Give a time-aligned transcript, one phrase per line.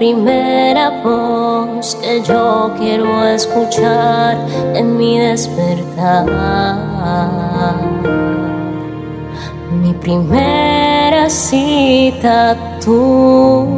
[0.00, 4.34] primera voz que yo quiero escuchar
[4.74, 6.24] en mi despertar.
[9.82, 13.68] Mi primera cita tú.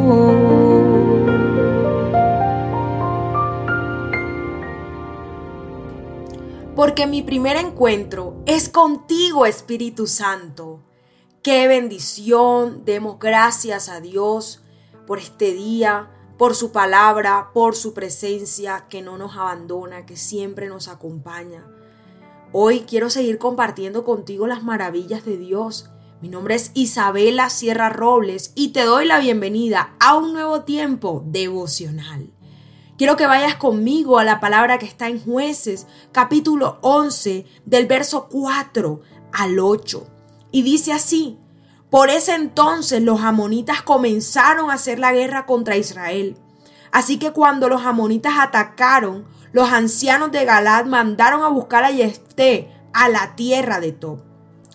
[6.75, 10.79] porque mi primer encuentro es contigo, Espíritu Santo.
[11.41, 14.62] Qué bendición, demos gracias a Dios
[15.05, 20.67] por este día, por su palabra, por su presencia que no nos abandona, que siempre
[20.67, 21.65] nos acompaña.
[22.51, 25.89] Hoy quiero seguir compartiendo contigo las maravillas de Dios.
[26.21, 31.23] Mi nombre es Isabela Sierra Robles y te doy la bienvenida a un nuevo tiempo
[31.25, 32.31] devocional.
[32.97, 38.29] Quiero que vayas conmigo a la palabra que está en jueces, capítulo 11, del verso
[38.29, 39.01] 4
[39.33, 40.07] al 8.
[40.51, 41.39] Y dice así,
[41.93, 46.35] por ese entonces los amonitas comenzaron a hacer la guerra contra Israel.
[46.91, 52.71] Así que cuando los amonitas atacaron, los ancianos de Galad mandaron a buscar a Jefté
[52.93, 54.23] a la tierra de Tob.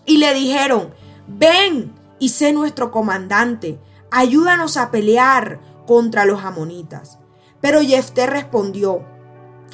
[0.07, 0.95] Y le dijeron,
[1.27, 3.81] ven y sé nuestro comandante,
[4.13, 5.59] ayúdanos a pelear
[5.89, 7.19] contra los amonitas.
[7.61, 9.05] Pero Jefté respondió,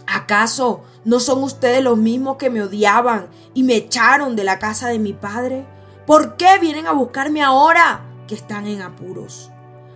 [0.06, 4.88] ¿acaso no son ustedes los mismos que me odiaban y me echaron de la casa
[4.88, 5.66] de mi padre?
[6.06, 9.50] ¿Por qué vienen a buscarme ahora que están en apuros?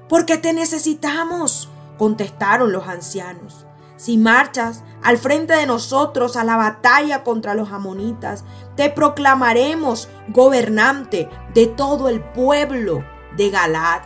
[0.09, 3.67] Porque te necesitamos, contestaron los ancianos.
[3.97, 11.29] Si marchas al frente de nosotros a la batalla contra los amonitas, te proclamaremos gobernante
[11.53, 13.05] de todo el pueblo
[13.36, 14.03] de Galad.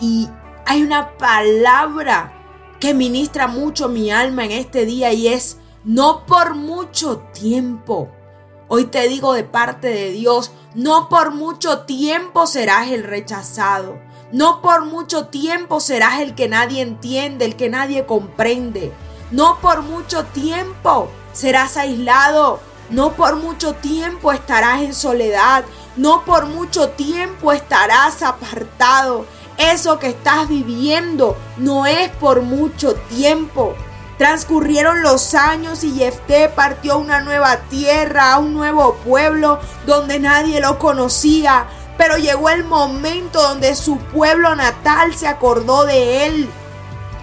[0.00, 0.28] Y
[0.64, 2.32] hay una palabra
[2.80, 8.10] que ministra mucho mi alma en este día y es no por mucho tiempo.
[8.68, 13.98] Hoy te digo de parte de Dios, no por mucho tiempo serás el rechazado.
[14.32, 18.92] No por mucho tiempo serás el que nadie entiende, el que nadie comprende.
[19.30, 22.58] No por mucho tiempo serás aislado.
[22.90, 25.64] No por mucho tiempo estarás en soledad.
[25.96, 29.26] No por mucho tiempo estarás apartado.
[29.58, 33.74] Eso que estás viviendo no es por mucho tiempo.
[34.18, 40.18] Transcurrieron los años y Jefté partió a una nueva tierra, a un nuevo pueblo donde
[40.18, 41.66] nadie lo conocía.
[41.98, 46.48] Pero llegó el momento donde su pueblo natal se acordó de él.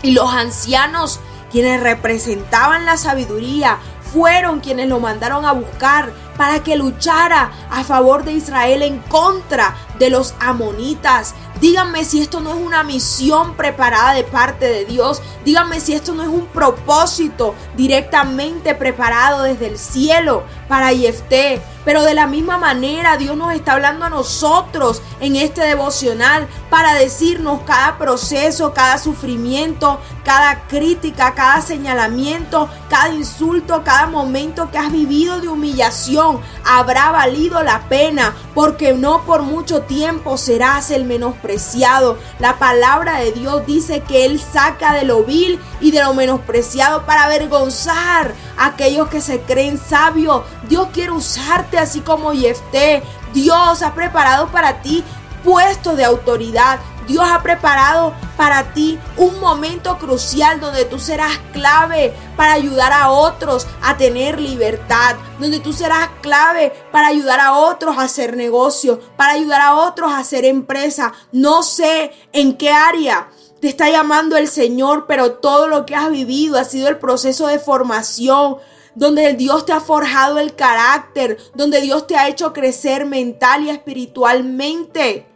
[0.03, 1.19] Y los ancianos,
[1.51, 3.79] quienes representaban la sabiduría,
[4.13, 9.77] fueron quienes lo mandaron a buscar para que luchara a favor de Israel en contra
[9.97, 11.35] de los amonitas.
[11.61, 15.21] Díganme si esto no es una misión preparada de parte de Dios.
[15.45, 21.61] Díganme si esto no es un propósito directamente preparado desde el cielo para Jefté.
[21.85, 26.93] Pero de la misma manera Dios nos está hablando a nosotros en este devocional para
[26.93, 34.91] decirnos cada proceso, cada sufrimiento, cada crítica, cada señalamiento, cada insulto, cada momento que has
[34.91, 36.32] vivido de humillación
[36.65, 42.17] habrá valido la pena porque no por mucho tiempo serás el menospreciado.
[42.39, 47.05] La palabra de Dios dice que Él saca de lo vil y de lo menospreciado
[47.05, 50.43] para avergonzar a aquellos que se creen sabios.
[50.67, 53.03] Dios quiere usarte así como Jefté.
[53.33, 55.03] Dios ha preparado para ti
[55.43, 56.79] puesto de autoridad.
[57.07, 63.11] Dios ha preparado para ti un momento crucial donde tú serás clave para ayudar a
[63.11, 68.99] otros a tener libertad, donde tú serás clave para ayudar a otros a hacer negocio,
[69.17, 71.13] para ayudar a otros a hacer empresa.
[71.31, 76.09] No sé en qué área te está llamando el Señor, pero todo lo que has
[76.09, 78.57] vivido ha sido el proceso de formación,
[78.95, 83.69] donde Dios te ha forjado el carácter, donde Dios te ha hecho crecer mental y
[83.69, 85.32] espiritualmente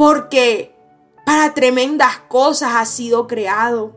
[0.00, 0.74] porque
[1.26, 3.94] para tremendas cosas ha sido creado.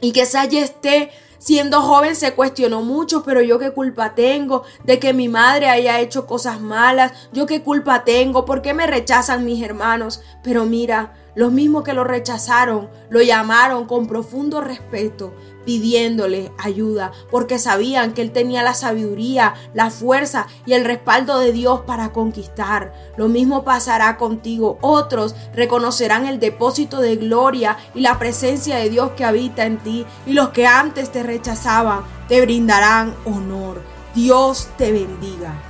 [0.00, 4.98] Y que ya esté siendo joven se cuestionó mucho, pero yo qué culpa tengo de
[4.98, 9.44] que mi madre haya hecho cosas malas, yo qué culpa tengo, ¿por qué me rechazan
[9.44, 10.20] mis hermanos?
[10.42, 15.32] Pero mira, los mismos que lo rechazaron lo llamaron con profundo respeto,
[15.64, 21.52] pidiéndole ayuda, porque sabían que él tenía la sabiduría, la fuerza y el respaldo de
[21.52, 22.92] Dios para conquistar.
[23.16, 24.78] Lo mismo pasará contigo.
[24.80, 30.06] Otros reconocerán el depósito de gloria y la presencia de Dios que habita en ti,
[30.26, 33.82] y los que antes te rechazaban te brindarán honor.
[34.14, 35.69] Dios te bendiga.